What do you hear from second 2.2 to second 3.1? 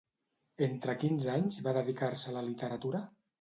a la literatura?